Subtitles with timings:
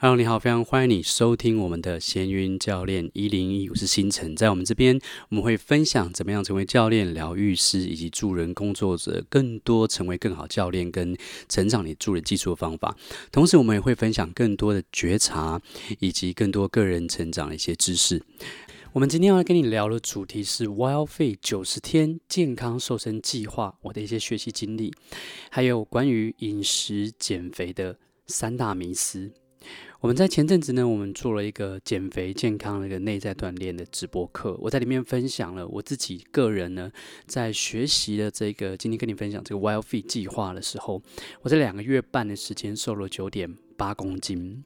[0.00, 4.36] Hello，你好，非常欢迎你收听我们的闲云教练一零一，我是星辰。
[4.36, 4.96] 在我们这边，
[5.28, 11.16] 我们会分享怎么样成为教练、疗愈师以及助人工作者，更多成为更好教练跟
[11.48, 12.96] 成长你助人技术的方法。
[13.32, 15.60] 同时，我们也会分享更多的觉察
[15.98, 18.22] 以及更多个人成长的一些知识。
[18.92, 24.94] 我们今天要跟你聊的主题是 Wildfit 九十天健康瘦身计划，我的一些学习经历，
[25.50, 29.32] 还有关于饮食减肥的三大迷思。
[30.00, 36.88] 我们在前阵子呢，我们做了一个减肥健康的一个内在锻炼的直播课，我在里面分享了我自己个人呢，
[37.26, 41.02] 在学习的这个今天跟你分享这个 Wildfit 计划的时候，
[41.42, 44.62] 我在两个月半的时间瘦了九点八公斤。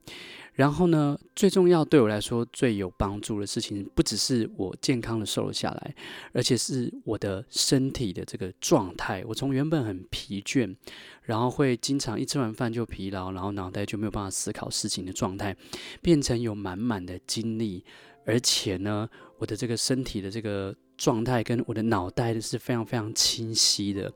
[0.54, 5.94] 然后呢，最重要对我来说最有帮助的事情，不只是我健康的瘦了下来，
[6.32, 9.24] 而且是我的身体的这个状态。
[9.26, 10.76] 我从原本很疲倦，
[11.22, 15.56] 然后会经常一吃完饭就疲劳，然后脑袋就没有办法思考事情的状态，
[16.02, 17.82] 变成有满满的精力，
[18.26, 24.12] 而且呢，我的这个身体的这个状态跟我的脑袋是非常非常清晰的。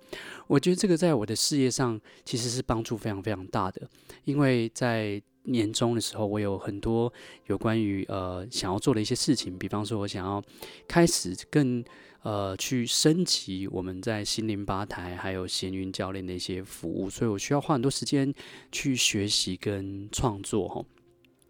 [0.46, 3.88] 我觉得这个在我的事业上其实是帮助非常非常大的，
[4.24, 7.12] 因为在年终的时候，我有很多
[7.46, 10.42] 有关于呃想要做的一些事情，比方说，我想要
[10.86, 11.84] 开始更
[12.22, 18.32] 呃去升级我们在心灵吧台还有闲云教练的一些服务，所以我需要花很多时间
[18.70, 20.84] 去学习跟创作哈。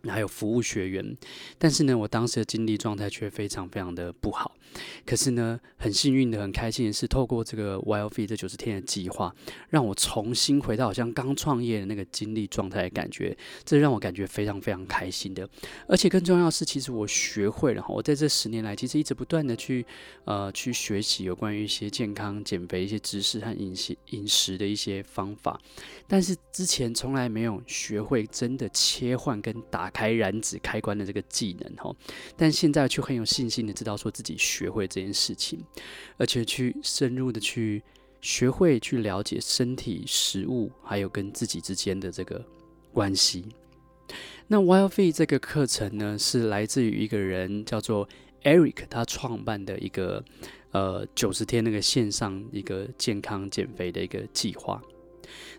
[0.09, 1.17] 还有服务学员，
[1.59, 4.55] 但是呢，我当时的精力状态却非常非常的不好。
[5.07, 9.35] 可是呢，很幸运的、很开心的是，透过这个 Wildfit 这九十天的计划，
[9.71, 15.49] 让我重新回到好像刚创业的那个精力状态的感觉，这让我感觉非常非常开心的。
[15.89, 19.87] 而且更重要的是，其实我学会了，我在这十年来其实一直不断的去
[20.25, 25.59] 呃去学习有关于一些健康减肥一些知识和饮食饮食的一些方法，
[26.07, 29.91] 但是之前从来没有学会真的切换跟打。
[29.97, 31.97] 开燃脂开关的这个技能哈，
[32.37, 35.59] 但现在却很有信心的知道说自己学会这件事情，
[36.19, 37.83] 而且去深入的去
[38.21, 42.45] 学会去了解身体、食物还有跟自己之间的这个
[42.93, 43.47] 关系。
[44.49, 48.07] 那 Wildfit 这个课程呢，是来自于一个人叫做
[48.43, 50.23] Eric，他创办的一个
[50.73, 54.83] 呃九十天那个线上一个健康减肥的一个计划。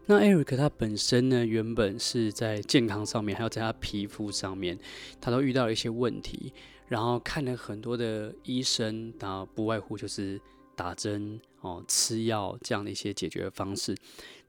[0.05, 4.77] 那 Eric 他本身呢，原本是在健康上面，还有在他皮肤上面，
[5.19, 6.53] 他都遇到了一些问题，
[6.87, 10.39] 然后看了很多的医生，然后不外乎就是
[10.75, 13.95] 打针哦、吃药这样的一些解决方式，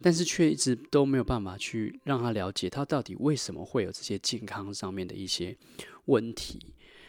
[0.00, 5.56] 但是却一直都没有办法去让他了解他到底为什么会有这些健康上面的一些
[6.04, 6.60] 问题，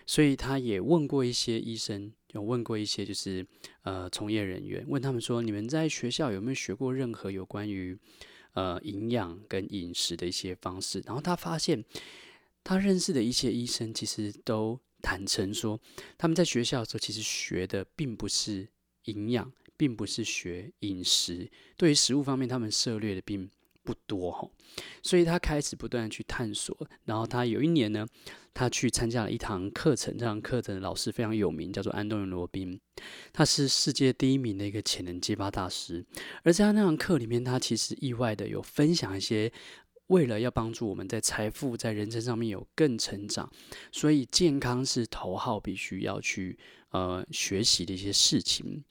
[0.10, 2.12] 所以他也问过一些医生。
[2.32, 3.46] 有问过一些就是
[3.84, 7.96] 呃从业人员，问他们说，你们在学校有没有学过任何有关于
[8.54, 11.00] 呃营养跟饮食的一些方式？
[11.06, 11.86] 然后他发现
[12.64, 15.80] 他认识的一些医生其实都坦诚说，
[16.18, 18.68] 他们在学校的时候其实学的并不是
[19.04, 21.48] 营养，并不是学饮食，
[21.78, 23.48] 对于食物方面他们涉猎的并
[23.84, 24.50] 不多哈，
[25.02, 26.76] 所以他开始不断的去探索。
[27.06, 28.06] 然后他有一年呢，
[28.54, 32.80] 他去参加了一堂课程，这堂课程的老师非常有名，叫做安东尼罗宾，
[33.34, 36.06] 他是世界第一名的一个潜能激发大师。
[36.44, 39.52] 而在他那堂课里面，他其实意外的有分享一些，
[40.08, 43.52] 为了要帮助我们在财富在人生上面有更成长，
[43.92, 46.58] 所以健康是头号必须要去
[46.92, 48.84] 呃学习的一些事情。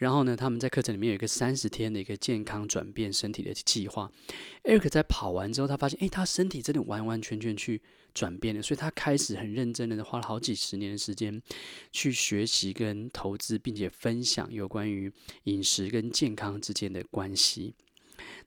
[0.00, 4.10] 然后呢，他们在课程里面有一个三十天的一个健康转变身体的计划。
[4.64, 7.82] Eric 在跑完之后，他发现，诶，他身体真的完完全全去
[8.14, 11.42] 转变了，所以他开始很认真的花了好几十年的时间
[11.92, 15.12] 去学习跟投资，并且分享有关于
[15.44, 17.74] 饮食跟健康之间的关系。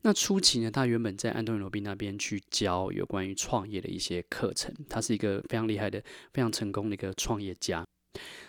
[0.01, 6.03] 那初期呢，他原本在安东尼罗宾那边去教有关于创业的一些课程，他是一个非常厉害的、
[6.33, 7.85] 非常成功的一个创业家。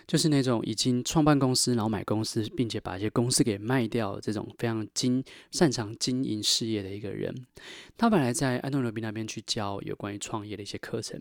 [0.07, 7.33] 就是那种已经创办公司，然后买公司，并且把一些公司给卖掉，这种非常经擅长经营事业的一个人。
[7.97, 11.19] 他本来在安东尼罗宾那边去教有关于创业的一些课程，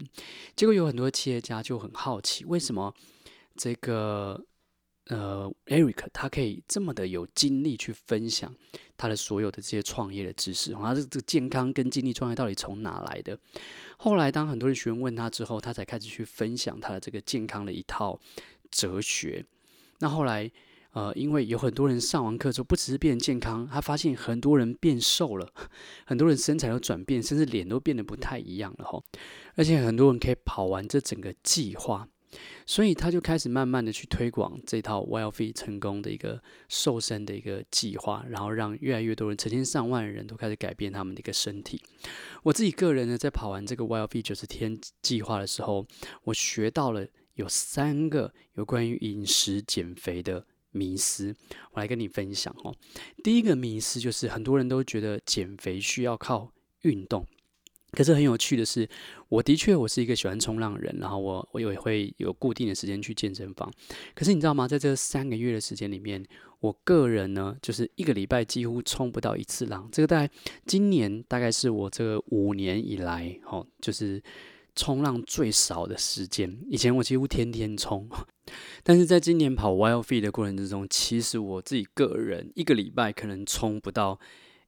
[0.55, 2.95] 结果有很多企业家就很好奇，为什么
[3.57, 4.45] 这个
[5.09, 8.55] 呃 Eric 他可以这么的有精力去分享
[8.97, 10.73] 他的所有的这些创业的知识？
[10.73, 13.39] 他这个健康跟精力创业到底从哪来的？
[13.97, 18.19] 后来当很多人询问他之后，他才开始去分享他的这个健康的一套。
[18.71, 19.47] 哲学。
[20.01, 20.51] 那后来，
[20.95, 25.49] 呃，因为有很多人上完课之后，不只是变健康，他发现很多人变瘦了，
[26.05, 29.01] 很多人身材都转变，甚至脸都变得不太一样了哈。
[29.55, 32.09] 而且很多人可以跑完这整个计划，
[32.67, 41.81] 所以他就开始慢慢的去推广这套 Wild Fit 成功的一个瘦身的一个计划，然后让越来越多人，成千上万人都开始改变他们的一个身体。
[42.43, 45.87] 我自己个人呢，在跑完这个 Wild Fit 九十天计划的时候，
[46.25, 51.35] 我学到了有三个有关于饮食减肥的迷思，
[51.73, 52.75] 我来跟你分享哦。
[53.23, 56.53] 第一个迷思就是很多人都觉得减肥需要靠
[56.83, 57.27] 运动，
[57.95, 58.89] 可是很有趣的是，
[59.29, 63.71] 我的确我是一个喜欢冲浪的人，然后我我也会有固定的时间去健身房。
[64.15, 64.67] 可是你知道吗？
[64.67, 66.25] 在这三个月的时间里面，
[66.61, 69.89] 我个人呢，就是一个礼拜几乎冲不到一次浪。
[69.93, 70.33] 这个大概
[70.67, 74.23] 今年大概是我这五年以来，哦，就是
[74.75, 76.59] 冲浪最少的时间。
[76.69, 78.09] 以前我几乎天天冲。
[78.83, 84.21] 但是在今年跑 Wild Fit 的过程之中，其实我自己个人一个礼拜可能冲不到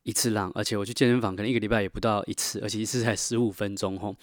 [0.07, 4.15] 一次浪，而且我去健身房可能一个礼拜也不到一次，而且一次才十五分钟吼。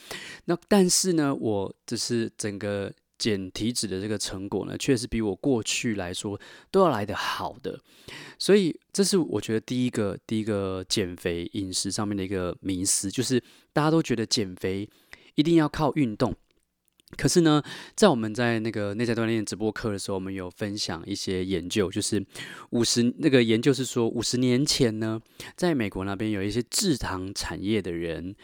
[0.45, 6.39] 那但是呢，我只是整个减体脂的这个成果呢，确实比我过去来说
[6.71, 7.77] 都要来得好的。
[8.39, 13.43] 所以这是我觉得第一个第一个减肥饮食上面的一个迷思，就是
[13.73, 14.89] 大家都觉得减肥
[15.35, 16.33] 一定要靠运动。
[17.17, 17.61] 可是呢，
[17.95, 22.25] 在我们在那个内在锻炼直播课的时候，我们有分享一些研究，就是
[22.71, 25.21] 五十那个研究是说，五十年前呢，
[25.55, 28.35] 在美国那边有一些制糖产业的人，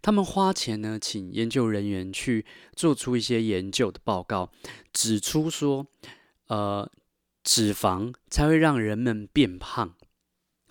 [0.00, 2.44] 他们花钱呢，请研究人员去
[2.74, 4.50] 做出一些研究的报告，
[4.92, 5.86] 指出说，
[6.48, 6.90] 呃，
[7.44, 9.94] 脂肪才会让人们变胖。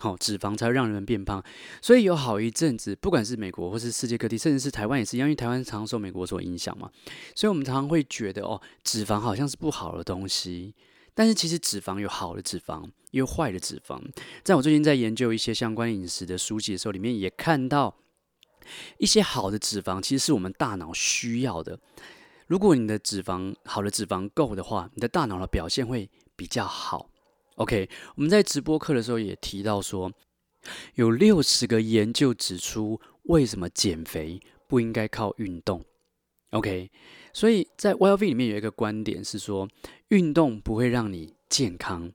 [0.02, 1.40] 好，脂肪才会让人们变胖，
[1.80, 6.90] 所以有好一阵子，不管是美国或是世界各地，甚至是台湾也是一样，因为台湾常受美国所影响嘛，
[7.36, 10.74] 所以我们常常会觉得哦，脂肪好像是不好的东西，
[11.14, 12.82] 但是其实脂肪有好的脂肪，
[13.12, 14.02] 也有坏的脂肪。
[14.42, 17.94] 在我最近在研究一些相关饮食的书籍的时候，里面也看到
[18.98, 21.78] 一些好的脂肪，其实是我们大脑需要的。
[22.48, 27.08] 如果你的脂肪好的脂肪够的话，你的大脑的表现会比较好。
[27.56, 30.10] OK，我们在直播课的时候也提到说，
[30.94, 35.84] 有六十个研究指出，为什么减肥不应该靠运动。
[36.50, 36.90] OK，
[37.32, 39.68] 所以在 Wild Fit 里面有一个观点是说，
[40.08, 42.10] 运动不会让你健康，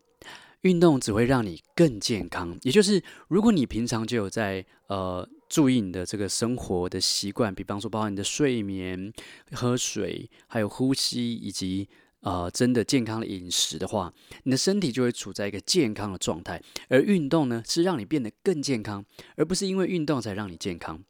[0.62, 2.58] 运动只会让你更健康。
[2.64, 9.14] 也就是，如果你平常就有在呃注意你的这个生活的习惯，比方说包括你的睡眠、
[9.52, 11.88] 喝水，还有呼吸以及。
[12.28, 14.14] 呃，真的健康的饮食的话，
[14.44, 16.62] 你的身体就会处在一个健康的状态。
[16.90, 19.06] 而运动呢，是让你变得更健康，
[19.38, 21.02] 而不是因为运动才让你健康。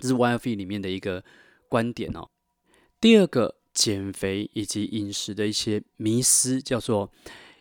[0.00, 1.24] 这是 wifi 里面的一个
[1.68, 2.28] 观点哦。
[3.00, 7.12] 第二个减肥以及饮食的一些迷思，叫做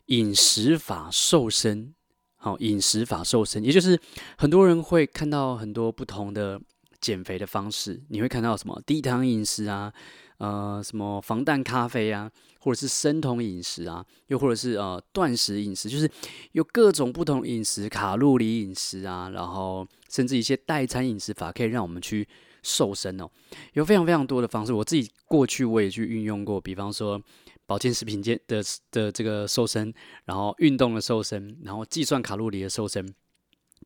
[0.08, 1.94] 饮食法瘦身。
[2.38, 4.00] 好，哦，饮食法瘦身，也就是
[4.40, 6.60] 很多人会看到很多不同的
[7.00, 8.02] 减肥的方式。
[8.10, 9.94] 你会看到什么低糖饮食啊？
[10.38, 16.10] 呃，什么防弹咖啡啊，或者是生酮饮食啊，又或者是呃断食饮食，就是
[16.51, 22.28] 有各种不同饮食，卡路里饮食啊，然后甚至一些代餐饮食法，可以让我们去
[22.62, 23.28] 瘦身哦。
[23.74, 27.19] 有非常非常多的方式，我自己过去我也去运用过，比方说
[27.66, 28.62] 保健食品界的
[28.92, 29.92] 的这个瘦身，
[30.25, 33.12] 然后运动的瘦身，然后计算卡路里的瘦身，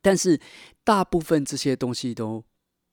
[0.01, 0.37] 但是
[0.83, 2.43] 大部分这些东西都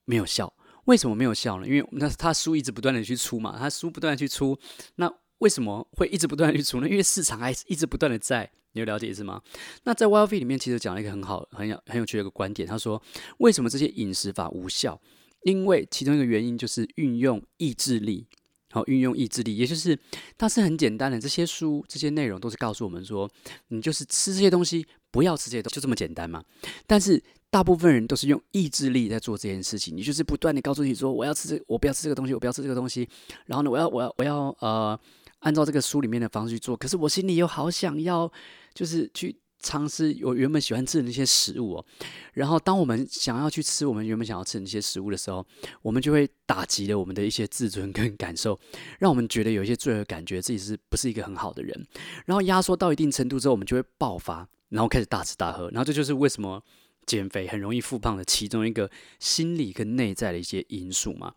[0.05, 0.53] 没有效。
[0.89, 1.67] 为什么没有效呢？
[1.67, 4.57] 因为那他书一直不断的去出嘛，他书不断的去出，
[4.95, 5.07] 那
[5.37, 6.89] 为什么会一直不断的去出呢？
[6.89, 9.39] 因为市场还是一直不断的在，你有了解是吗？
[9.83, 12.99] 那在 Wild Fit 里面其实讲了一个很好、很有、很有趣的一个观点，他说
[13.37, 14.99] 为什么这些饮食法无效？
[15.43, 18.25] 因为其中一个原因就是运用意志力，
[18.71, 19.97] 好，运用意志力，也就是
[20.39, 23.29] 它是很简单的，这些书这些内容都是告诉我们说，
[23.67, 26.43] 你就是吃这些东西，不要吃这些东西，就这么简单嘛。
[26.87, 33.09] 但是大部分人都是用意志力在做这件事情，你就是不断地告诉自己说，我要吃这，我不要吃这个东西，我不要吃这个东西。
[33.47, 34.99] 然后呢，我要，我要，我要，呃，
[35.39, 36.77] 按照这个书里面的方式去做。
[36.77, 38.31] 可是我心里又好想要，
[38.75, 41.85] 就是去尝试我原本喜欢吃的那些食物哦。
[42.33, 45.43] 然后，当我们想要去吃我们原本想要吃的那些食物的时候，
[45.81, 48.59] 我们就会打击了我们的一些自尊跟感受，
[48.99, 51.87] 让我们觉得有一些罪恶感，觉自己是不是一个很好的人。
[52.27, 55.67] 然后压缩到一定程度之后，我们就会爆发，然后开始大吃大喝。
[55.71, 56.61] 然后这就是为什么。
[57.09, 61.33] 减肥很容易复胖的其中一个心理跟内在的一些因素嘛，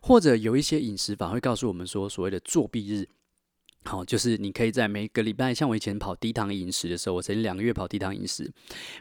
[0.00, 3.08] 或者有一些饮食法会告诉我们说，所谓的作弊日。
[3.84, 8.50] 好，就是你可以在每个礼拜，像我以前跑低糖饮食的时候，我曾经两个月跑低糖饮食，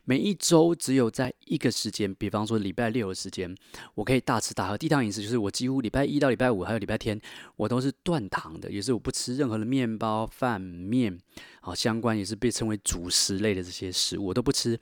[0.05, 3.55] 每一周只有在一个时间，比方说礼拜六的时间，
[3.93, 4.75] 我可以大吃大喝。
[4.75, 7.19] 低糖饮食就是我几乎礼拜一到礼拜五还有礼拜天，
[7.57, 11.15] 我都是断糖的，也是我不吃任何的面包、饭、面，
[11.61, 14.77] 好，相关也是被称为主食类的这些食物我都不吃。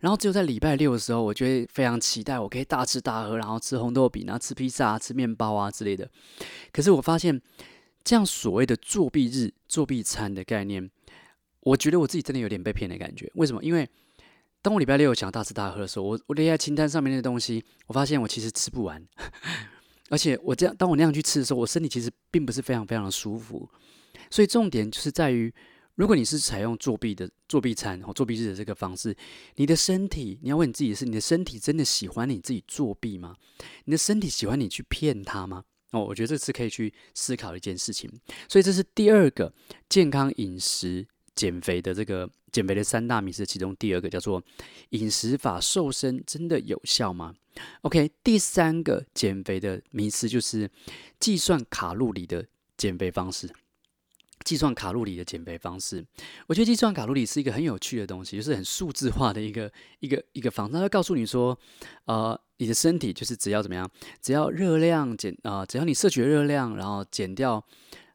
[0.00, 6.10] 然后只有在礼拜六的时候，我就会非常期待，我可以大吃大喝，然后吃红豆饼啊，吃披萨啊，吃面包啊之类的。
[6.72, 7.40] 可是我发现。
[8.04, 10.90] 这样所谓的作弊日、作弊餐的概念，
[11.60, 13.30] 我觉得我自己真的有点被骗的感觉。
[13.34, 13.64] 为什么？
[13.64, 13.88] 因为
[14.60, 19.02] 当我礼拜六想要大吃大喝的时候，我我列在清单上面的东西，我发现我其实吃不完，
[20.10, 23.68] 而且我这样当我那样去吃的时候，我身体其实并不是非常非常的舒服。
[24.30, 25.52] 所以重点就是在于，
[25.94, 29.16] 如果你是采用作弊的作弊餐或作弊日的这个方式，
[29.56, 33.36] 你的身体，你要问你自己是：你的身体真的喜欢你自己作弊吗？
[33.84, 35.64] 你的身体喜欢你去骗他吗？
[35.94, 38.10] 哦，我觉得这是可以去思考一件事情，
[38.48, 39.52] 所以这是第二个
[39.88, 44.42] 健康饮食减肥的这个减肥的三大迷思，其中第二个叫做
[44.90, 47.34] 饮食法瘦身真的有效吗
[47.82, 50.68] ？OK，第三个减肥的迷思就是
[51.20, 52.44] 计算卡路里的
[52.76, 53.48] 减肥方式。
[54.44, 56.04] 计算卡路里的减肥方式，
[56.48, 60.74] 我觉得计算卡路里是一个很有趣的东西，就是很数字化的一个一个一个方式。
[60.74, 61.58] 它会告诉你说，
[62.04, 67.64] 呃，你的身体就是只要怎么样，只要热量减啊、只要你摄取热量，然后减掉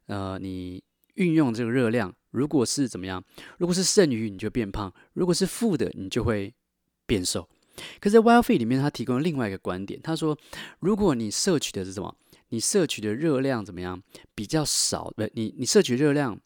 [0.06, 0.82] 呃你
[1.14, 3.22] 运用这个热量，如果是怎么样，
[3.58, 6.54] 如果是剩余，你就变胖；如果是负的，你就会
[7.06, 7.48] 变瘦。
[8.00, 10.36] 可是在 Wild Fit 里面，他提供了另外一个观点，他说，
[10.80, 12.14] 如果你摄取的是什么？
[12.48, 14.02] 你摄取的热量怎么样？
[14.34, 16.38] 比较少，不，你你摄取热量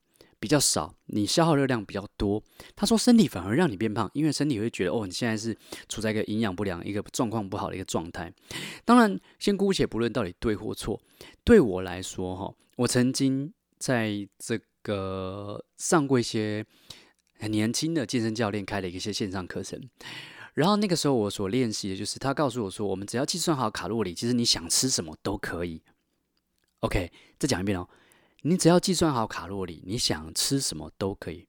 [0.44, 2.42] 比较少，你消耗热量比较多。
[2.76, 5.56] 他说，身体反而让你变胖，因为身体会觉得，哦，你现在是
[5.88, 8.30] 处在一个营养不良、一个状况不好的一个状态。
[8.84, 11.00] 当然，先姑且不论到底对或错。
[11.44, 16.62] 对我来说，哈，我曾经在这个上过一些
[17.38, 19.80] 很年轻的健身教练开了一些线上课程。
[20.52, 25.80] 然后那个时候，我所练习的就是他告诉我说，我们只要计算好卡路里，其实你想吃什么都可以。
[26.80, 27.88] OK，再讲一遍哦。
[28.46, 31.48] 你只要计算好卡路里，你想吃什么都可以。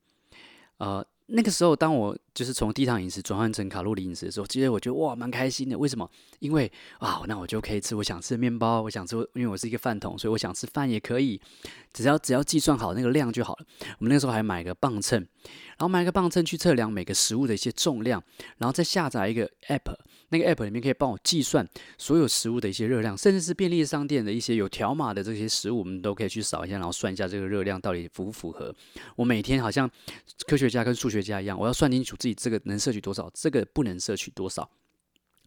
[0.78, 5.78] 呃，那个时候，当我就是从低糖饮食转换成卡路里饮食的时候，其实我觉得哇，蛮开心的。
[5.78, 6.08] 为什么？
[6.40, 11.42] 因为啊，那我就可以吃我想吃的面包，我想吃，因为我是一个饭桶，所以我想吃饭也可以。
[11.94, 13.66] 只要只要计算好那个量就好了。
[14.00, 18.22] 我们那时候还买个磅秤，然后买个磅秤去测量每个食物的一些重量，
[18.58, 19.96] 然后再下载一个 App。
[20.30, 21.66] 那个 app 里面可以帮我计算
[22.00, 28.74] 所有食物的一些热量，甚至是便利商店的一些有条码的这些食物，我们都可以去扫一下，然后算一下这个热量到底符不符合。
[29.16, 29.90] 我每天好像
[30.48, 34.68] 科学家跟数学家一样，我要算清楚自己这个能摄取多少，这个不能摄取多少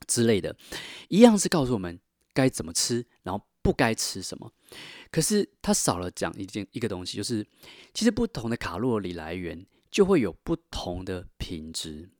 [0.06, 0.54] 之类的，
[1.08, 1.98] 一样是告诉我们
[2.32, 4.52] 该怎么吃，然后不该吃什么。
[5.10, 7.44] 可是他少了讲一件一个东西，就是
[7.92, 12.10] 其实不同的卡路里来源就会有不同的品质。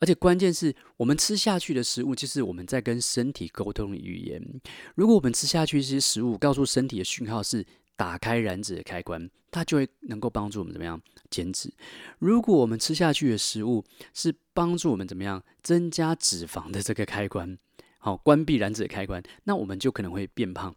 [0.00, 4.60] 而且关键是我们吃下去的食物，就是我们在跟身体沟通的语言。
[4.94, 7.64] 如果我们吃下去这些食物，告诉身体的讯号是
[7.96, 11.00] 打开燃脂的开关，它就会能够帮助我们怎么样
[11.30, 11.72] 减脂。
[12.18, 13.84] 如果我们吃下去的食物
[14.14, 17.58] 是帮助我们怎么样增加脂肪的这个开关，
[17.98, 20.74] 好，关闭燃脂的开关，那我们就可能会变胖。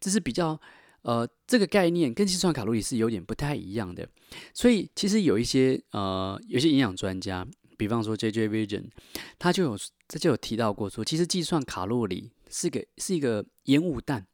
[0.00, 0.60] 这是比较
[1.02, 4.08] 呃，这个概念跟计算卡路里是有点不太一样的。
[4.52, 7.46] 所以其实有一些呃，有些营养专家。
[7.76, 8.90] 比方说，JJ Vision，
[9.38, 14.26] 他就有他就有提到过说，其实计算卡路里是个是一个烟雾弹。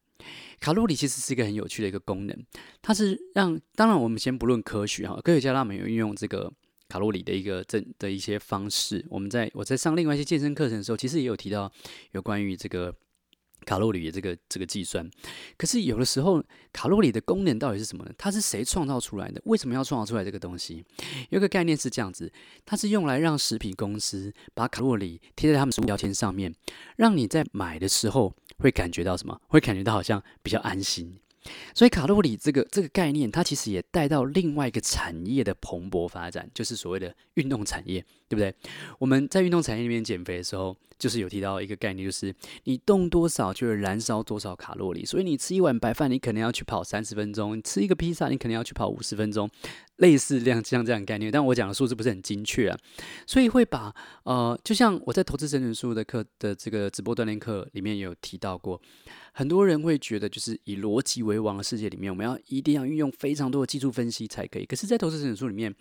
[0.61, 2.37] 卡路里其实是一个很有趣的一个功能，
[2.83, 6.53] 它是让当然我们先不论科学哈，科学家他们有运用这个
[6.89, 9.05] 卡路里的一个正的一些方式。
[9.11, 11.71] 我们在我在上另外一些健身课程的时候，其实也有提到
[12.13, 12.95] 有关于这个。
[13.67, 15.07] 卡路里的这个这个计算，
[15.59, 16.43] 可是有的时候
[16.73, 18.13] 卡路里的功能到底是什么呢？
[18.17, 19.43] 它是谁创造出来的？
[19.45, 20.85] 为什么要创造出来这个东西？
[21.31, 22.33] 有个概念是这样子，
[22.65, 26.55] 它是用来让食品公司把卡路里贴在他们食物标签上面，
[26.97, 29.39] 让你在买的时候会感觉到什么？
[29.49, 31.19] 会感觉到好像比较安心。
[31.75, 38.55] 所以卡路里这个这个概念，它其实也带到另外一个产业的蓬勃发展，就是所谓的运动产业，对不对？
[38.99, 42.35] 我们在运动产业里面减肥的时候，就是有提到一个概念，就是
[42.65, 45.05] 你动多少就会燃烧多少卡路里。
[45.05, 49.49] 所以你吃一碗白饭，你可能要去跑三十分钟；吃一个披萨，你可能要去跑五十分钟。
[49.97, 52.79] 类似这样像这样概念，但我讲的数字不是很精确啊，
[53.27, 58.81] 所以会把呃，就像我在投资整理术的课的这个直播锻炼课里面有提到过，
[59.33, 64.67] 很多人会觉得就是以逻辑为王的世界里面，我们要一定要运用非常多的技术分析才可以。
[64.67, 65.75] 可是，在投资整理术里面，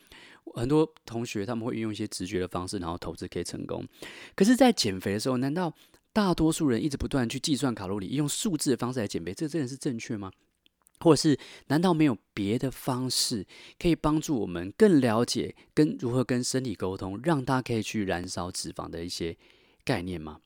[0.56, 3.86] 很多同学他们会运用一些直觉的方式，然后投资可以成功。
[4.36, 5.74] 可是，在减肥的时候，难道
[6.14, 10.32] 大多数人一直不断去计算卡路里，用数字的方式来减肥，这真的是正确吗？
[11.00, 11.38] 或者是
[11.68, 13.46] 难道没有别的方式
[13.78, 19.36] 可以帮助我们更了解跟如何跟身体沟通，让它可以去燃烧脂肪的一些
[19.84, 20.40] 概念吗？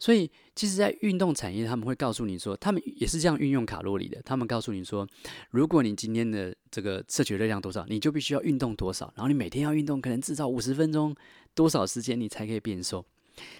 [0.00, 4.20] 所以，其实，在运动产业，他们会告诉你说，他们也是这样运用卡路里的。
[4.22, 5.08] 他们告诉你说，
[5.50, 11.14] 如果你今天的这个摄取热量多少，你就必须要运动多少，然后你每天要运动，可能至少五十分钟，
[11.54, 13.06] 多少时间你才可以变瘦。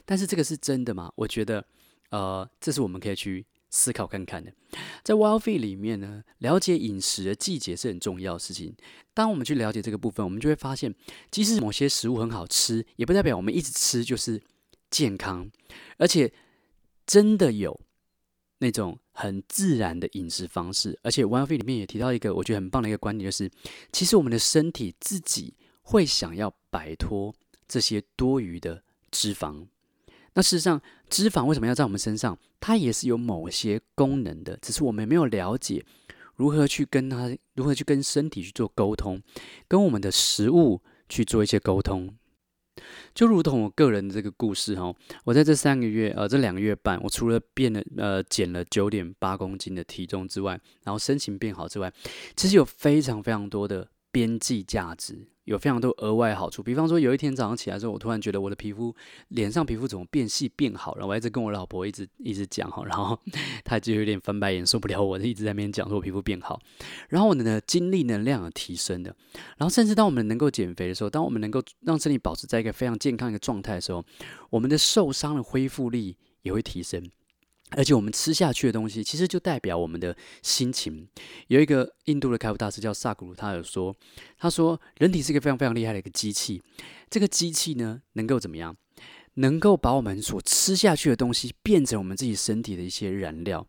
[0.04, 1.10] 但是，这个是真的吗？
[1.14, 1.64] 我觉得，
[2.10, 3.46] 呃，这是我们可以去。
[3.74, 4.52] 思考看看的。
[5.02, 8.72] 在 Wild Feed 里面呢，了解饮食的季节是很重要的事情。
[9.12, 10.94] 当我们去了解这个部分，我们就会发现，
[11.32, 14.40] 即使某些食物很好吃，也不代表我们一直吃就是
[14.90, 15.50] 健康。
[15.98, 16.32] 而且，
[17.04, 17.80] 真的有
[18.58, 20.96] 那种很自然的饮食方式。
[21.02, 23.50] 而且，Wild Feed 里面也提到一个我觉得很棒的一个观点，就是
[23.90, 27.34] 其实我们的身体自己会想要摆脱
[27.66, 29.66] 这些多余的脂肪。
[30.34, 32.38] 那事实上，脂肪为什么要在我们身上？
[32.60, 35.84] 它也是有某些功能的，只是我们没有了解
[36.34, 39.22] 如何去跟它，如何去跟身体去做沟通，
[39.68, 42.14] 跟我们的食物去做一些沟通。
[43.14, 51.92] 就如同我个人的这个故事哈，我在这三个月呃，这两个月半，我除了变了呃减了九点八公斤的体重之外，然后身形变好之外，
[52.34, 55.26] 其实有非常非常多的边际价值。
[55.44, 58.96] 有非常多额外好处，比方说有一天早上起来之后，我突然觉得我的皮肤
[59.28, 63.18] 脸上皮肤怎么变细变好了，然后我一直跟我老婆一直一直讲哈，然后
[63.62, 66.58] 她就有点翻白眼受不了我，一直在那边讲说我皮肤变好，
[67.10, 69.14] 然后我的精力能量有提升的，
[69.58, 74.02] 然后甚至当我们能够减肥的时候，当我们能够让身体保持在一个非常健康一个状态的时候，
[74.48, 77.06] 我们的受伤的恢复力也会提升。
[77.76, 81.06] 而且我们吃下去的东西，其实就代表我们的心情。
[81.48, 83.94] 有一个印度的开悟大师叫萨古鲁，他有说，
[84.38, 86.62] 他说人体是一个非常非常厉害的一个机器。
[87.10, 88.76] 这个机器呢，能够怎么样？
[89.34, 93.66] 能够把我们所吃下去的东西变成我们自己身体的一些燃料。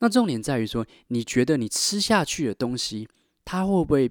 [0.00, 3.08] 那重点在于说，你觉得你吃下去的东西，
[3.44, 4.10] 它会不会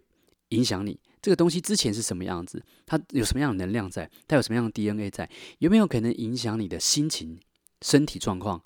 [0.50, 0.98] 影响你？
[1.22, 2.64] 这个东西之前是什么样子？
[2.86, 4.10] 它有什么样的能量在？
[4.28, 5.30] 它有什么样的 DNA 在？
[5.60, 7.40] 有没有可能影响你的心情、
[7.82, 8.62] 身体状况？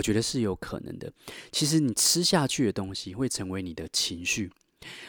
[0.00, 1.12] 我觉得是有可能的。
[1.52, 4.50] 其实你吃下去的东西会成为你的情绪，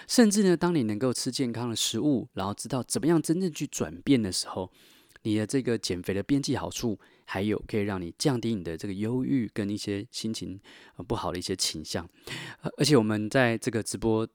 [0.06, 4.70] 甚至呢，当你能够吃健康的食物，然后知道怎么样真正去转变的时候，
[5.22, 10.60] 你的这个减肥的边际好处，还有可以让你降低你的这个忧郁跟一些心情
[11.08, 12.06] 不好的一些倾向。
[12.78, 14.28] 而且我们在这个直播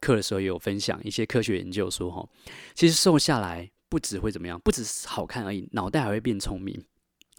[0.00, 2.26] 课的时候也有分享一些科学研究说，哈，
[2.74, 6.82] 其实瘦下来不只会怎么样，不只是好看而已，脑袋还会变聪明。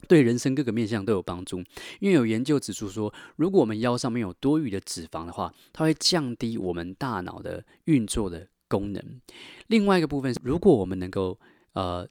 [0.08, 1.60] 对人生各个面向都有帮助，
[2.00, 9.22] 因为有研究指出说，如果我们腰上面有多余的脂肪的话，它会降低我们大脑的运作的功能。
[9.68, 11.40] 另外一个部分是，如果我们能够
[11.74, 12.08] 呃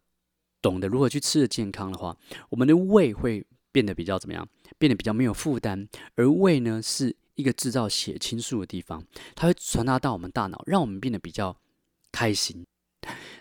[0.62, 2.16] 懂得如何去吃的健康的话，
[2.48, 4.48] 我们的胃会变得比较怎么样？
[4.78, 5.88] 变得比较没有负担。
[6.14, 11.56] 而胃呢，是一个制造血清素的地方，它会传达到我们大脑，让我们变得比较
[12.12, 12.66] 开心。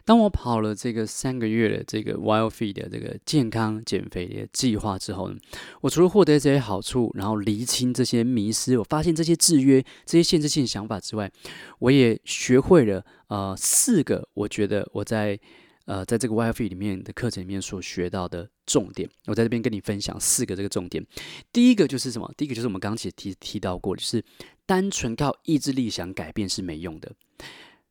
[0.06, 5.38] 当我跑了这个三个月的这个 Wild Feed 的这个健康减肥的计划之后呢，
[5.82, 11.32] 我除了获得这些好处，然后厘清这些迷失，我发现这些制约、这些限制性想法之外，
[11.80, 15.40] 我也学会了呃四个我觉得我在
[15.86, 19.10] 呃在这个 Wild Feed 里面的课程里面所学到的重点。
[19.28, 21.06] 我在这边跟你分享四个这个重点。
[21.52, 22.32] 第一个就是什么？
[22.36, 24.24] 第一个就是我们刚刚其实提提到过，就是
[24.66, 27.12] 单纯靠意志力想改变是没用的。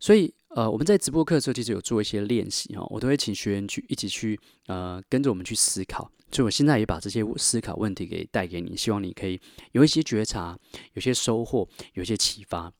[0.00, 6.10] 所以，呃，我们在直播课的时候，其实有做一些练习哈，我都会请学员去一起去，呃，跟着我们去思考。
[6.30, 9.40] 所以我现在也把这些思考问题给带给你，希望你可以
[9.72, 10.58] 有一些觉察，
[10.92, 12.72] 有些收获，有些启发。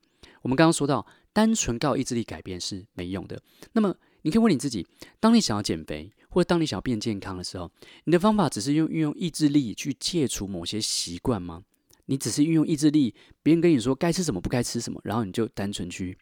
[0.42, 3.42] 我们刚刚说到，单纯靠意志力改变是没用的。
[3.72, 4.87] 那么，你可以问你自己：
[5.18, 7.70] 当你想要减肥，或者当你想要变健康的时候，
[8.04, 11.62] 你的方法只是用运用意志力去戒除某些习惯吗？
[12.07, 16.16] 你只是运用意志力，别人跟你说该吃什么，不该吃什么，然后你就单纯去。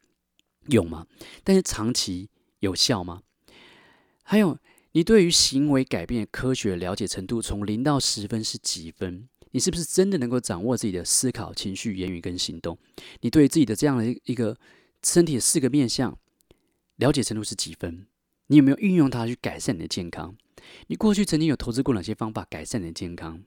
[0.68, 1.06] 有吗？
[1.44, 2.28] 但是长期
[2.60, 3.22] 有效吗？
[4.22, 4.58] 还有，
[4.92, 9.28] 你对于行为改变科学了解程度从零到十分是几分？
[9.52, 12.76] 你是不是真的能够掌握自己的思考、情绪、言语跟行动？
[13.20, 14.58] 你对自己的这样的一个
[15.02, 16.18] 身体的四个面向
[16.96, 18.06] 了解程度是几分？
[18.48, 20.36] 你有没有运用它去改善你的健康？
[20.88, 23.42] 你过去曾经有投资过哪些方法改善你的健康？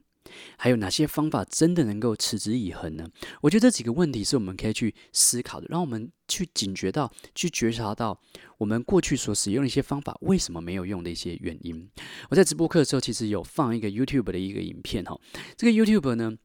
[0.57, 3.07] 还有哪些方法真的能够持之以恒呢？
[3.41, 8.19] 我觉得这几个问题是我们可以去思考的，让我们去警觉到、去觉察到
[8.57, 11.89] 我们过去所使用的一些方法为什么没有用的一些原因。
[12.29, 15.19] 我在直播课的时候，其实有放一个 YouTube 的一个影片哈，
[15.57, 16.37] 这个 YouTube 呢，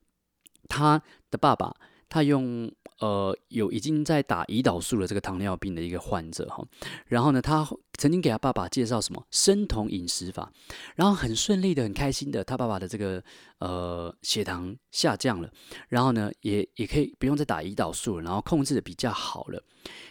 [0.68, 1.74] 他的爸爸
[2.14, 2.70] 他用。
[3.00, 6.64] 呃，有已经在打胰岛素的这个糖尿病的一个患者哈，
[7.06, 10.50] 然后呢，他曾经给他爸爸介绍什么生酮饮食法，
[10.94, 13.22] 然后很顺利的、很开心的，他爸爸的这个
[13.58, 15.50] 呃血糖下降了，
[15.88, 19.60] 然后呢，也也可以不用再打胰岛素了，然后控制的比较好了。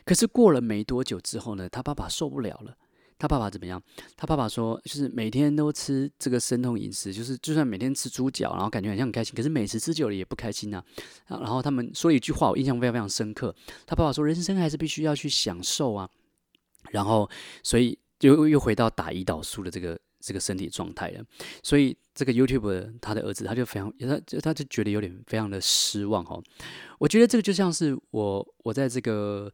[0.04, 2.76] 可是过了没多久之后呢，他爸爸受不了了。
[3.18, 3.82] 他爸爸怎么样？
[4.18, 10.84] 他爸爸说，就是每天都吃这个生酮饮食，就是就算每天吃猪脚，然后感觉好像很开心，可是每次吃久了也不开心呐、
[11.26, 11.38] 啊。
[11.40, 13.56] 然后他们说一句话，我印象非常非常深刻。
[13.86, 16.10] 他爸爸说，人生还是必须要去享受啊。
[16.92, 17.30] 然后，
[17.64, 21.24] 所以又又回到打胰岛素的这个这个身体状态了。
[21.64, 26.40] 所以这个 YouTube 他的儿子他就非常，他就他就觉得有点非常的失望哈。
[27.00, 29.52] 我觉得这个就像是我我在这个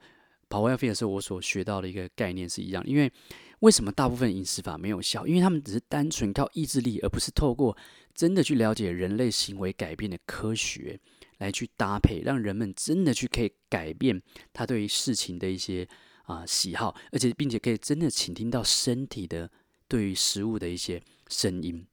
[0.50, 2.84] 跑 YOF 的时候，我所学到的一个概念是一样。
[2.86, 3.12] 因为
[3.60, 5.28] 为什么大部分饮食法没有效？
[5.28, 7.76] 因为他们只是单纯靠意志力，而不是透过
[8.16, 11.00] 真的去了解人类行为改变的科学
[11.40, 14.22] 来去搭配，让人们真的去可以改变
[14.54, 15.88] 他对于事情的一些
[16.24, 19.52] 啊喜好，而且并且可以真的倾听到身体的
[19.88, 21.86] 对于食物的一些声音。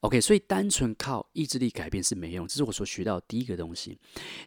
[0.00, 3.98] OK，所以单纯靠意志力改变是没用，这是我所学到的第一个东西。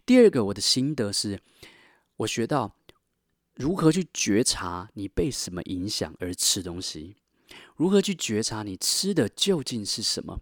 [0.05, 1.39] 第二个，我的心得是，
[2.17, 2.75] 我学到。
[3.55, 7.15] 如何去觉察你被什么影响而吃东西？
[7.75, 10.39] 如何去觉察你吃的究竟是什么？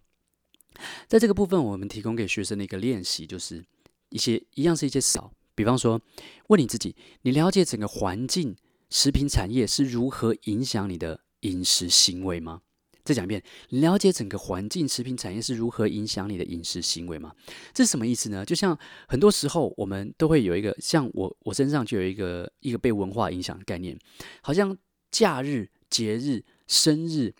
[1.07, 3.63] 在这个部分，我们提供给学生的一个练习，就是
[4.09, 6.01] 一些一样是一些少，比方说，
[6.47, 8.55] 问你自己：你了解整个环境、
[8.89, 12.61] 食品产业是如何影响你的饮食行为吗？
[13.03, 17.33] 再讲一遍，了解整个环境、食品产业是如何影响你的饮食行为吗？
[17.73, 18.45] 这是什么意思呢？
[18.45, 23.97] 就像很多时候，我们都会有一个，像我，我身上就有一个一个被文化影响的概念，
[24.41, 24.77] 好像
[25.09, 27.33] 假日、节日、生日、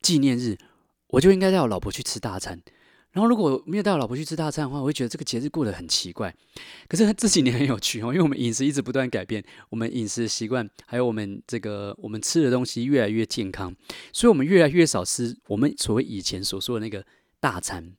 [0.00, 0.56] 纪念日，
[1.08, 2.60] 我就应该带我老婆去吃大餐。
[3.12, 6.34] 然后，如果没有带我老婆去吃大餐的话，我会觉得这个节日过得很奇怪。
[6.88, 13.74] 可是 这几年很有趣哦，因为我们饮食一直不断改变，我们饮食习惯，还有我们这个我们吃的东西越来越健康，
[14.12, 17.04] 所以我们越来越少吃我们所谓以前所说的那个
[17.38, 17.94] 大餐。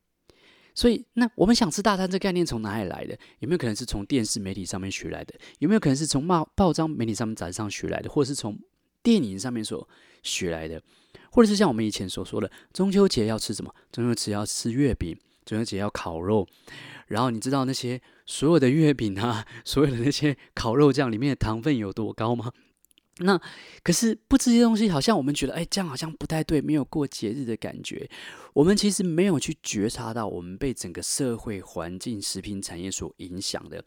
[0.75, 3.15] 所以，那我们想吃大餐这概念从哪里来的？
[3.37, 5.35] 有没有可能是从电视媒体上面学来的？
[5.59, 8.09] 有没有可能是从报报章媒体上面杂志上学来的？
[8.09, 8.57] 或者是从
[9.03, 9.87] 电影上面所
[10.23, 10.81] 学来的？
[11.33, 13.73] 或者是像我们以前所说的，中秋节要吃什么？
[13.91, 16.47] 中秋节要吃月饼，中秋节要烤肉。
[17.07, 22.51] 然后你知道那些所有的月饼啊， 所有的那些烤肉酱里面的糖分有多高吗？
[23.17, 23.39] 那
[23.83, 28.07] 可是不吃这些东西，好像我们觉得，哎，这样好像不太对，没有过节日的感觉。
[28.53, 33.83] 我们其实没有去觉察到，我们被整个社会环境、食品产业所影响的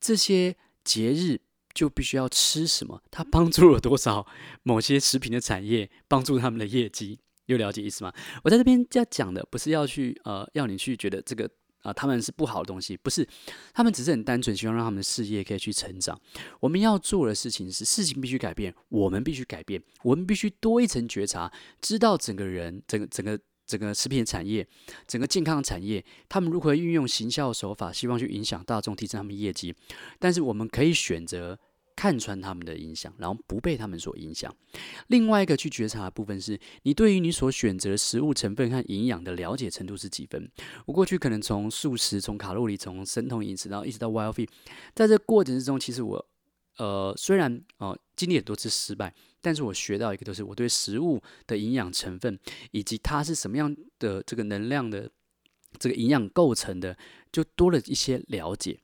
[0.00, 1.42] 这些节日。
[1.78, 3.00] 就必须要吃什么？
[3.08, 4.26] 它帮助了多少
[4.64, 7.20] 某些食品的产业，帮助他们的业绩？
[7.46, 8.12] 有了解意思吗？
[8.42, 11.48] 我在这边要讲的不是要去呃，要你去觉得这个
[11.82, 13.24] 啊、他们是不好的东西，不是，
[13.72, 16.20] 他们只是很单纯，希望让他们的事业可以去成长。
[16.58, 23.38] 我们要做的事情是，事情必须改变，我们必须改变，我们必须多一层觉察，知道整个人，整个整个。
[23.68, 24.66] 整个食品产业，
[25.06, 29.74] 整个健康产业，他们如何运用行销手法，希望去影响大众，提升他们业绩。
[30.18, 31.58] 但是我们可以选择
[31.98, 34.54] 看穿他们的影响，然后不被他们所影响。
[35.08, 40.48] 另外一个去觉察的部分是，你对于你所选择的食物成分和营养的了解程度是几分？
[40.86, 44.48] 我过去可能从素食、从卡路里、从生酮饮食，然后一直到 Wild Fee，
[44.94, 46.28] 在这过程之中，其实我。
[46.78, 52.38] 呃，虽然哦、呃，经历很多次失败，但是我学到一个，就是我对食物的营养成分
[52.70, 55.10] 以及它是什么样的这个能量的
[55.80, 56.96] 这个营养构成的，
[57.32, 58.78] 就多了一些了解。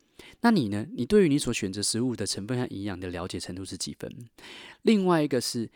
[0.44, 0.86] 那你呢？
[0.92, 4.14] 你对于你所选择食物的成分和营养的了解程度是几分？
[4.82, 5.70] 另外一个是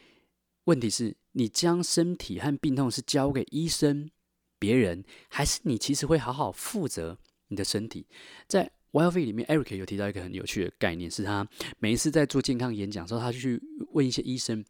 [0.64, 4.10] 问题是，你将身体和病痛是交给医生、
[4.58, 8.04] 别人，还是你其实会好好负责你的身体？
[8.46, 13.58] 在 Wild Fig 里面，Eric 有提到一个很有趣的概念，是他每一次在做健康演讲的时候，他就去
[13.92, 14.62] 问一些医生，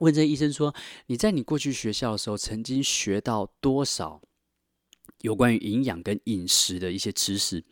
[0.00, 0.74] 问这些医生说
[1.08, 4.20] ：“你在你过去学校的时候，曾经学到多少
[5.22, 7.64] 有关于营养跟饮食的一些知识？”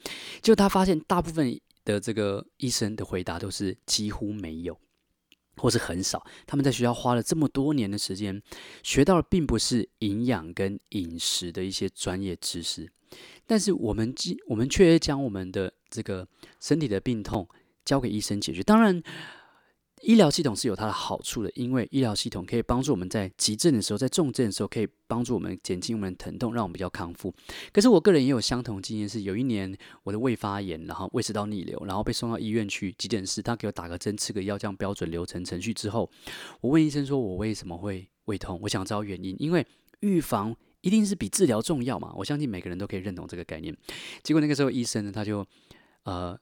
[0.43, 4.79] 就他发现，大部分的这个医生的回答都是几乎没有，
[5.57, 6.25] 或是很少。
[6.47, 8.43] 他们在学校花了这么多年的时间，
[8.83, 12.91] 学到的并不是营养跟饮食的一些专业知识。
[13.47, 14.15] 但是我们
[14.47, 16.27] 我们却将我们的这个
[16.61, 17.49] 身体的病痛
[17.85, 18.63] 交给医生解决。
[18.63, 19.03] 当然，
[20.03, 27.35] 医疗系统是有它的好处的，因为医疗系统可以帮助我们在急症的时候，在重症的时候，可以帮助我们减轻我们的疼痛，让我们比较康复。
[27.73, 36.11] 可是我个人也有相同经验，是有一年我的胃发炎，然后胃食道逆流，然后被送到医院去急诊室，他给我打个针，吃个药，这样标准流程程序之后，
[36.61, 38.59] 我问医生说，我为什么会胃痛？
[38.63, 39.67] 我想知道原因，因为
[40.01, 40.57] 预防。
[40.83, 42.11] 一定是比治疗重要嘛？
[42.17, 43.77] 我相信每个人都可以认同这个概念。
[44.23, 45.47] 结果那个时候医生呢，他就
[46.05, 46.35] 呃，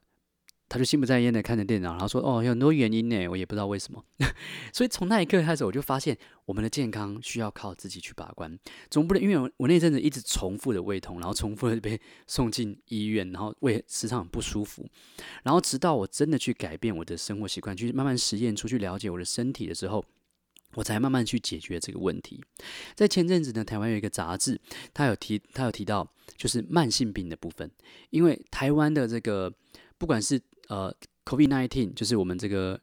[0.68, 4.04] 他就心不在焉的看着电脑，然后说：“哦，有很多原因呢，我也不知道为什么。
[4.72, 8.58] ”所以从那一刻开始，我就发现我们的健康需要靠自己去把关，
[8.90, 14.86] 总不能因为我我那阵子一直重复的胃痛，然后重复的被送进医院，然后胃时常很不舒服，
[15.42, 20.04] 然后直到我真的去改变我的生活习惯，去慢慢实验出去了解我的身体的时候。
[20.74, 22.38] 我才慢慢去解决这个问题。
[22.94, 24.60] 在前阵子呢，台湾有一个杂志，
[24.92, 27.68] 他有提，他有提到，就是慢性病的部分。
[28.10, 29.50] 因为台湾的这个，
[29.96, 32.80] 不管是呃，COVID-19，就是我们这个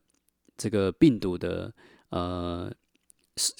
[0.58, 1.74] 这个病毒的
[2.10, 2.72] 呃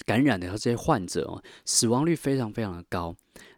[0.04, 3.16] 感染的和这些患者哦，死亡率非常非常的高。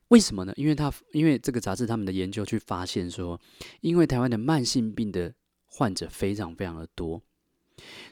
[0.09, 0.53] 为什么呢？
[0.57, 3.39] 因为他因为这个杂志他们的研究去发现说，
[3.83, 5.35] 因为台湾的慢性病的
[5.67, 7.21] 患者非常非常的多，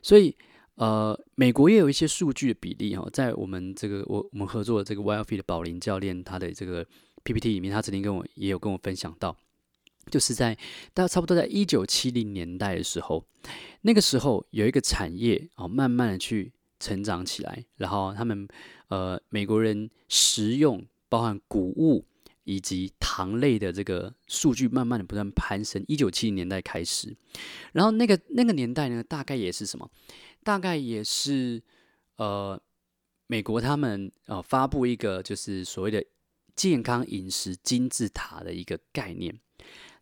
[0.03, 0.37] 所以
[0.75, 6.87] 呃，美国也有一些数据的比例哦，在我们这个我我们合作的这个 wildfit 的宝林教练他的这个
[7.25, 9.35] PPT 里面，他曾经跟我也有跟我分享到。
[10.11, 10.57] 就是在
[10.95, 13.25] 大差不多在一九七零年代的时候，
[13.83, 18.47] 那个时候有一个产业哦，慢慢的去成长起来，然后他们
[18.89, 22.05] 呃美国人食用包含谷物
[22.45, 25.85] 以及糖类的这个数据，慢慢的不断攀升。
[25.89, 27.17] 一九七零年代开始，
[27.73, 29.91] 然后那个那个年代呢，大概也是什么？
[30.45, 31.61] 大概也是
[32.17, 32.61] 呃
[33.27, 36.05] 美国他们呃发布一个就是所谓的
[36.55, 39.41] 健康饮食金字塔的一个概念。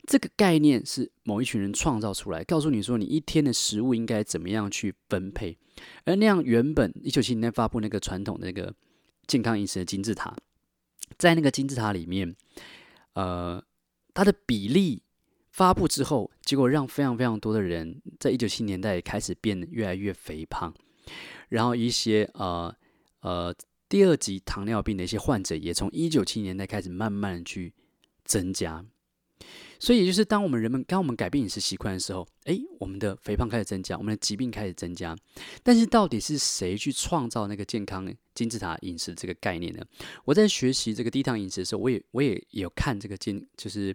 [0.07, 5.57] 这个概念是某一群人创造出来，告诉你说你一天的食物应该怎么样去分配。
[6.05, 8.73] 而那样原本一九七零年发布那个传统的那个
[9.27, 10.37] 健康饮食的金字塔，
[11.19, 12.37] 在那个金字塔里面，
[13.15, 13.65] 呃，
[14.13, 15.03] 它的比例
[15.51, 20.73] 发布之后，结果让非常非常多的人在一九七零年代开始变得越来越肥胖，
[21.49, 22.75] 然后一些呃
[23.21, 23.55] 呃
[23.89, 27.73] 第二级糖尿病的一些患者也从一九七零年代开始慢慢的去
[28.25, 28.85] 增加。
[29.79, 35.17] 所以，也就是当我们人们当我们改变饮食习惯的时候，诶，我们的肥胖开始增加，我们的疾病开始增加。
[35.63, 39.85] 但是，到底是谁去创造那个健康金字塔饮食这个概念呢？
[40.25, 43.95] 我在学习这个低糖饮食的时候，我也我也有看这个金，就是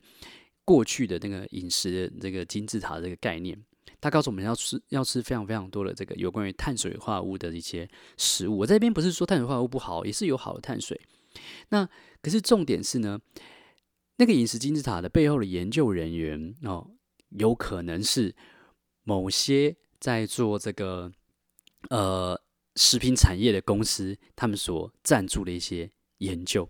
[0.65, 3.57] 过去的那个饮食的这个金字塔这个概念。
[4.01, 8.59] 他告诉我们要吃要吃非常非常多的这个有关于碳水化合物的一些食物。
[8.59, 10.99] 我这边不是说碳水化合物不好，也是有好的碳水。
[11.69, 11.87] 那
[12.21, 13.19] 可是重点是呢？
[14.19, 16.85] 那个饮食金字塔的背后的研究人员哦，
[17.29, 18.35] 有可能是
[19.03, 21.09] 某些在做这个
[21.89, 22.37] 呃
[22.75, 26.69] 食品产业的公司，他们所赞助的一些研究。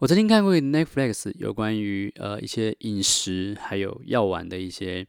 [0.00, 5.06] 我曾经看过 Netflix 有关于呃一些饮食还有药丸的一些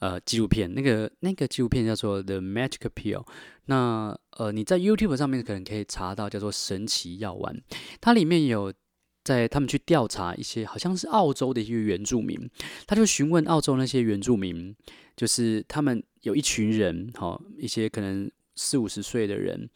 [0.00, 3.22] 呃纪录片，那个那个纪录片叫做《The Magic Pill》。
[3.66, 7.62] 那呃你在 YouTube 上面可能可以查到叫做神奇药丸，
[8.00, 8.74] 它里面有。
[9.24, 12.50] 在他们去调查一些好像是澳洲的一些原住民，
[12.86, 14.74] 他就询问澳洲那些原住民，
[15.16, 19.70] 就是他们有一群人，哈，一些可能四五十岁的人，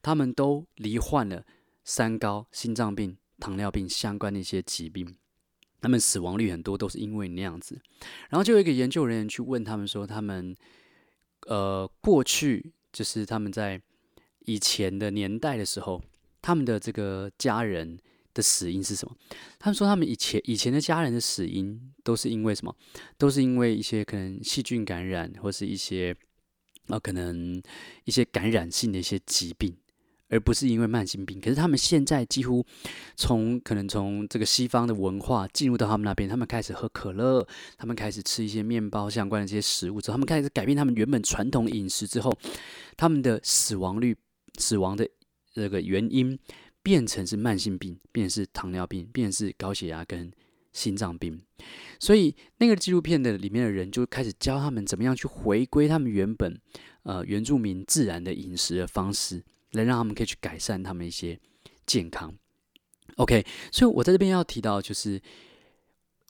[0.00, 1.44] 他们都罹患了
[1.84, 5.16] 三高、心脏病、糖尿病相关的一些疾病，
[5.80, 7.80] 他们死亡率很多都是因为那样子。
[8.30, 10.54] 然后就有一个研究人员去问他们说，他们
[11.48, 13.82] 呃过去就是他们在
[14.44, 16.00] 以前的年代的时候，
[16.40, 17.98] 他们的这个家人。
[18.34, 19.14] 的死因是什么？
[19.58, 22.74] 他们说，他们以前以前的家人的死因都是因为什么？
[23.18, 26.16] 都是因为一些可能细菌感染，或是一些
[26.88, 27.62] 啊、可能
[28.04, 29.76] 一些感染性的一些疾病，
[30.28, 31.40] 而不是因为慢性病。
[31.40, 32.64] 可是他们现在几乎
[33.16, 37.46] 从可能从这个西方的文化进入到他们那边，他们开始喝可乐，
[37.78, 42.36] 他们开始吃一些面包相关的这些食物之后，他们开始改变他们原本传统饮食之后，
[42.96, 44.16] 他们的死亡率、
[44.58, 45.08] 死亡的
[45.52, 46.38] 这个原因。
[46.82, 50.32] 变成是慢性病，变成是糖尿病，变成是高血压跟
[50.72, 51.38] 心脏病，
[52.00, 56.58] 所以那个纪录片的里面的人就开始教他们怎么样去回归他们原本
[57.02, 61.38] 呃原住民自然的饮食的方式，来让他们可以去改善他们一些
[61.84, 62.34] 健康。
[63.16, 65.20] OK，所以我在这边要提到就是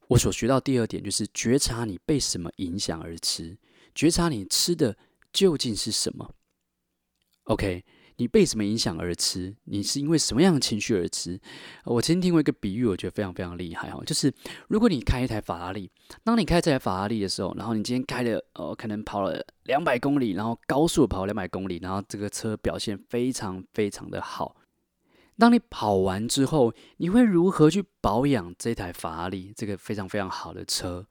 [0.08, 3.56] 我所学到第二点，就是觉察你被什么影响而吃，
[3.94, 4.98] 觉察你吃的
[5.32, 6.34] 究竟是什么。
[7.44, 7.84] OK。
[8.16, 9.54] 你被什么影响而吃？
[9.64, 11.40] 你是因为什么样的情绪而吃？
[11.84, 14.32] 我曾经听过一个比喻，我觉得非常非常厉害哈，就是
[14.68, 15.90] 如果你开一台法拉利，
[16.22, 24.56] 当你开这台法拉利的时候，然后你今天开了呃，可能跑了两百公里，然后高速跑两百公里，然后这个车表现非常非常的好。
[25.38, 31.06] 当你跑完之后，你会如何去保养这台法拉利这个非常非常好的车？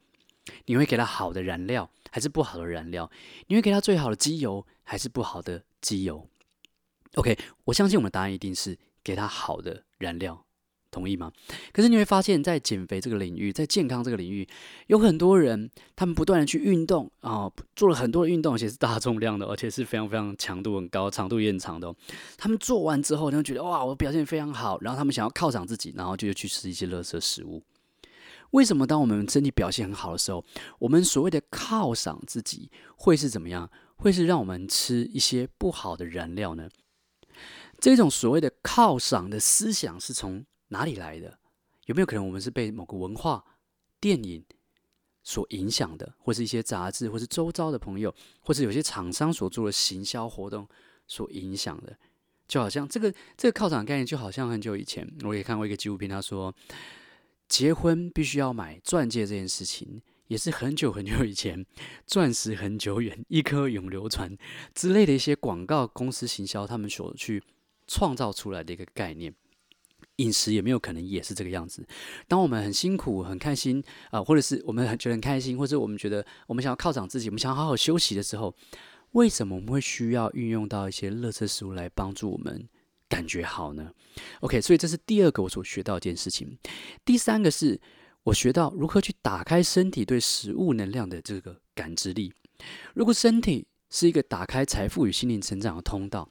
[0.66, 3.10] 你会给它好的燃料，还是不好的燃料？
[3.48, 6.28] 你会给它最好的机油，还是不好的机油
[7.16, 10.46] ？OK，我相信我们的答案一定是给他好的燃料，
[10.90, 11.32] 同意吗？
[11.74, 14.48] 可是你会发现，在减肥这个领域，在健康这个领域，
[14.88, 21.96] 有很多人，他们不断的去运动啊、做了很多的运动，而且是大重量的，而且是非常非常强度很高、长度也很长的、哦。
[22.38, 27.62] 他们做完之后，他们觉得哇，我表现非常好，然后他们想要犒赏自己，然后就去吃一些垃圾食物。
[28.52, 30.44] 为什么当我们身体表现很好的时候，
[30.80, 33.70] 我们所谓的犒赏自己会是怎么样？
[33.96, 36.68] 会是让我们吃一些不好的燃料呢？
[37.82, 41.40] 这种所谓的犒赏的思想是从哪里来的？
[41.88, 43.44] 有没有可能我们是被某个文化、
[44.00, 44.46] 电影
[45.24, 50.68] 所影响的，或是一些杂志，或是周遭的朋友，或是有些厂商所做的行销活动
[51.08, 51.98] 所影响的？
[52.48, 56.54] 就好像这个这个犒赏概念，就好像很久以前我也看过一个纪录片，他说
[57.48, 61.66] 结婚必须要买钻戒这件事情，也是很久很久以前，
[62.06, 64.38] 钻石恒久远，一颗永流传
[64.76, 67.42] 之类的一些广告公司行销他们所去
[67.92, 69.34] 创造出来的一个概念。
[70.18, 71.86] 饮食也没有可能也是这个样子。
[72.28, 78.54] 当我们很辛苦、很开心啊、或者是我们很觉得很开心，或者我们觉得我们想要犒赏自己，我们想要好好休息的时候，
[79.12, 82.68] 为什么我们会需要运用到一些乐色食物来帮助我们
[83.10, 83.92] 感觉好呢
[84.42, 86.58] ？OK，所以这是第二个我所学到一件事情。
[87.04, 87.80] 第三个是
[88.24, 92.32] 我学到如何去打开身体对食物能量的这个感知力。
[92.94, 96.30] 如果身体是一个打开财富与心灵成长的通道，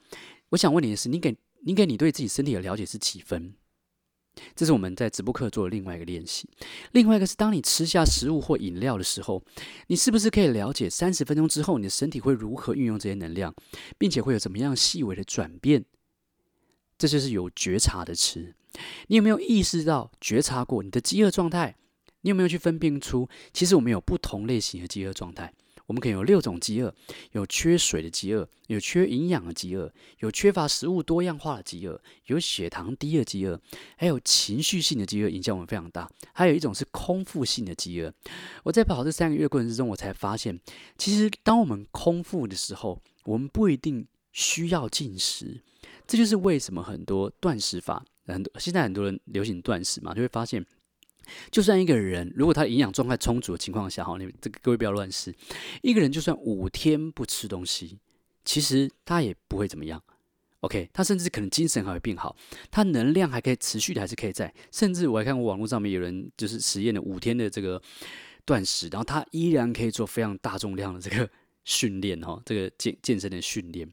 [0.49, 3.53] 我想问你的是：你给你给你对自己身体的了解是几分？
[4.55, 6.49] 这是我们在直播课做的另外一个练习。
[6.93, 9.43] 另外一个是，当你吃下食物或饮料的时候，
[9.87, 13.53] 你是不是可以了解三十分钟之后你的身体会如何运用这些能量，
[13.97, 15.83] 并且会有怎么样细微的转变？
[16.97, 18.55] 这就是有觉察的吃。
[19.07, 21.75] 你有没有意识到觉察过你的饥饿状态？
[22.21, 25.53] 你有没有去分辨出，其实我们有不同类型的饥饿状态？
[25.91, 26.95] 我们可以有六种饥饿：
[27.33, 33.59] 有缺水的饥饿，有缺营养的饥饿，有缺乏食物多样化的饥饿，有血糖低的饥饿，
[33.97, 36.09] 还有情绪性的饥饿，影响我们非常大。
[36.31, 38.13] 还有一种是空腹性的饥饿。
[38.63, 40.57] 我在跑这三个月过程之中，我才发现，
[40.97, 45.61] 其实当我们空腹的时候，我们不一定需要进食。
[46.07, 50.65] 这就是为什么很多断食法，很多现在很多人流行断食嘛，就会发现。
[51.49, 55.33] 就算一个人，如果他营养状态充足的情况下，哈，你这个各位不要乱试。
[55.81, 57.99] 一个人就算五天不吃东西，
[58.43, 60.01] 其实他也不会怎么样。
[60.61, 62.35] OK，他甚至可能精神还会变好，
[62.69, 64.53] 他能量还可以持续的，还是可以在。
[64.71, 67.81] 甚至我还看过网络上面有人就是实验了五天的这个
[68.45, 71.27] 断食，然后他依然可以做非常大重量的这个
[71.65, 73.91] 训练，哈，这个健健身的训练。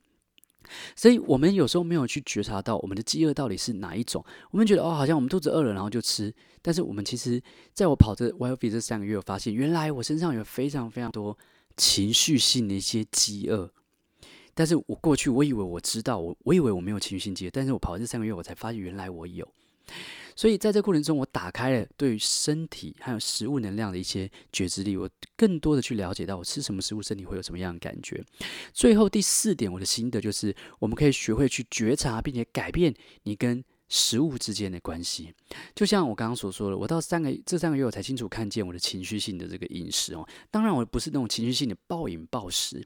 [0.97, 4.25] 所以，我们有时候没有去觉察到我们的饥饿到底是哪一种。
[4.51, 6.35] 我们觉得哦，好像我们肚子饿了，然后就吃。
[6.63, 11.37] 但是，我们其实在我跑这 Wild Fit 这三个月，我发现原来我身上有非常非常多
[11.77, 13.71] 情绪性的一些饥饿。
[14.55, 19.47] 但是我过去我以为我知道，我我以为我没有情绪性饥饿，但是我跑这三个月，我才发现原来我有。
[20.39, 28.25] 所以在这过程中，我打开了对于身体还有食物能量的一些觉知力，我更多的去了解到我吃什么食物，身体会有什么样的感觉。
[28.73, 35.35] 最后第四点，我的心得就是，我们可以学会去觉察，并且改变你跟食物之间的关系。
[35.75, 40.25] 就像我刚刚所说的，我到三个这三个月，我才清楚看见我的情绪性的这个饮食哦。
[40.53, 42.81] 当然，我不是那种情绪性的暴饮暴食，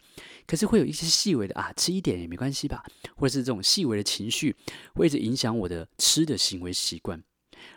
[0.46, 2.82] 可是会有一些细微的啊，吃一点也没关系吧，
[3.14, 4.56] 或者是这种细微的情绪，
[4.94, 7.22] 会一直影响我的吃的行为习惯。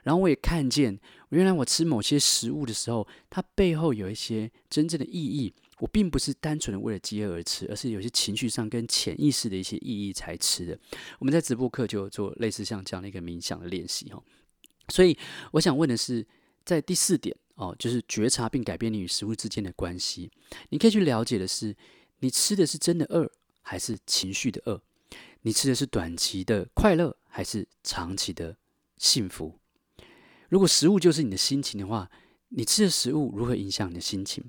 [0.03, 5.53] 然后我也看见，原来我吃某些食物的时候，它背后有一些真正的意义。
[5.79, 10.79] 我并不是单纯的为了饥饿而吃，而是有些情绪上跟潜意识的一些意义才吃的。
[11.19, 14.23] 我们在直播课就做类似像这样的一个冥想的练习哈。
[14.87, 15.17] 所以
[15.51, 16.25] 我想问的是，
[16.63, 20.31] 在第四点哦，就是觉察并改变你与食物之间的关系。
[20.69, 21.75] 你可以去了解的是，
[22.19, 23.29] 你吃的是真的饿，
[23.61, 24.81] 还是情绪的饿？
[25.41, 28.55] 你吃的是短期的快乐，还是长期的
[28.97, 29.59] 幸福？
[30.49, 32.09] 如果食物就是你的心情的话，
[32.49, 34.43] 你吃的食物如何影响你的心情？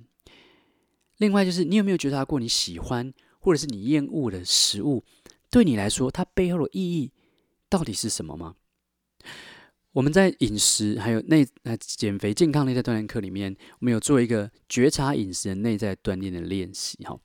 [1.16, 5.02] 另外就是，你有没有觉察过你喜欢或者是你厌恶的食物，
[5.50, 7.10] 对你来说，它背后的意义
[7.68, 8.54] 到底是什么吗？
[9.92, 17.18] 我们在饮食还有内呃减肥健康内在锻炼课里面，我们有做一个觉察饮食的内在锻炼的练习哈。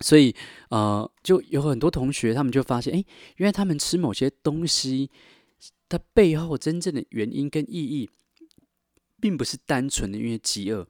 [0.00, 0.34] 所以
[0.68, 3.02] 呃，就有很多同学他们就发现，哎，
[3.36, 5.10] 原来他们吃某些东西。
[5.96, 8.10] 它背后真正的原因跟意义，
[9.20, 10.84] 并不是单纯的因为饥饿，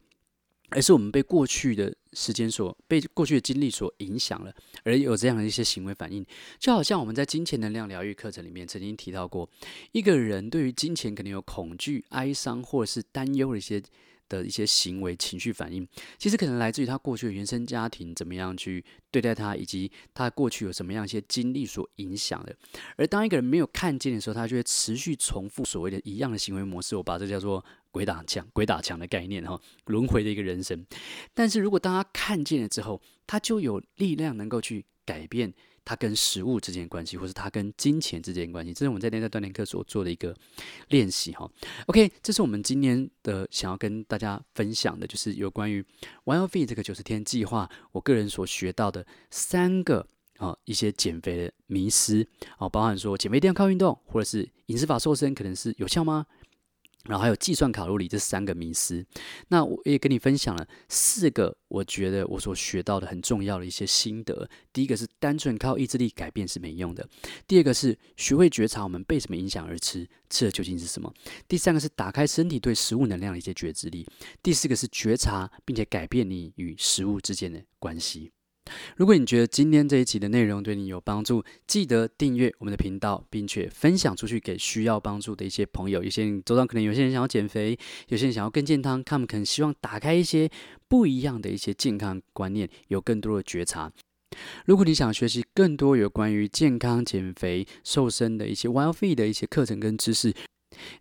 [0.71, 6.25] 而是我们被过去的时间所被过去的经历所影响了，而有这样的一些行为反应。
[6.59, 9.47] 就好像我们在金钱能量疗愈课程里面曾经提到过，
[9.93, 13.83] 一个人对于金钱可能有恐惧、哀伤或者是担忧的一些。
[14.35, 15.87] 的一些行为、情绪反应，
[16.19, 22.55] 其实可能来自于他过去的原生家庭怎么样去对待他，以及他过去有什么样一些经历所影响的。
[22.97, 26.97] 而当一个人没有看见的时候，他就会持续重复所谓的一样的行为模式。
[26.97, 30.85] 我把这叫做“鬼打墙”、“鬼打墙”的概念哈，轮回的一个人生。
[31.33, 35.53] 但是如果当他看见了之后，他就有力量能够去改变。
[35.85, 40.35] 它跟食物之间的关系，或是它跟金钱之间的关系，这是我们在内在锻炼课所做的一个
[40.89, 41.51] 练习哈。
[41.87, 45.85] OK，这是我们今天的想要跟大家分享的，就是有关于
[46.25, 50.07] Wild Fit 这个九十天计划，我个人所学到的三个
[50.39, 56.27] 啊一些减肥的迷思啊，包含说减肥一定要靠运动，或者是饮食法瘦身可能是有效吗？
[57.05, 59.05] 然后还有计算卡路里这三个迷思，
[59.49, 64.49] 那我也跟你分享了四个我觉得我所学到的很重要的一些心得。
[64.73, 67.05] 第一个是单纯靠意志力改变是没用的；
[67.47, 71.11] 第二个是学会觉察我们被什么影响而吃，吃的究竟是什么；
[71.47, 74.05] 第三个是打开身体对食物能量的一些觉知力；
[74.43, 78.33] 第四个是觉察并且改变你与食物之间的关系。
[78.97, 86.03] 如果你觉得今天这一集的内容对你有帮助，记得订阅我们的频道，并且分享出去给需要帮助的一些朋友。
[86.03, 90.51] 有些人周遭可能有些人想要减肥，有些人想要更健康，他们可能希望打开一些
[90.89, 93.93] 不一样的一些健康观念，有更多的觉察。
[94.65, 100.35] 如果你想学习更多有关于健康、减肥、瘦身的一些 Wild Fee 的一些课程跟知识，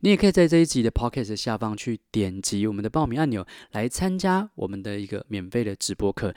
[0.02, 6.36] 你也可以在这一集的 Podcast 下方去点击我们的报名按钮，来参加我们的一个免费的直播课。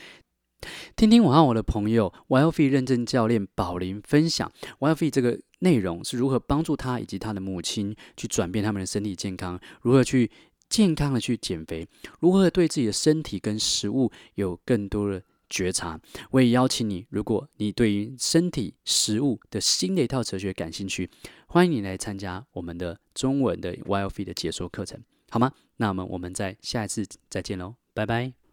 [0.96, 4.50] 听听我和我的朋友 YLV 认证教练宝林分享
[4.80, 10.30] YLV 这个内容是如何帮助他以及他的母亲去转变他们的身体健康，如何去
[10.68, 11.86] 健康的去减肥，
[12.20, 16.00] 如何对自己的身体跟食物有更多的觉察。
[16.30, 21.08] 我也邀请你，如果你对于身体食物的新的一套哲学感兴趣，
[21.46, 25.00] 欢迎你来参加我们的中文的 YLV 的解说课程，
[25.30, 25.52] 好吗？
[25.76, 28.45] 那么我们在下一次再见喽，拜拜。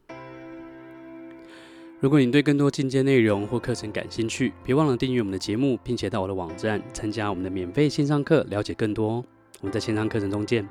[2.04, 9.24] 如果你对更多进阶内容或课程感兴趣，别忘了订阅我们的节目，并且到我的网站参加我们的免费线上课，了解更多。
[9.62, 10.68] 我们在线上课程中见。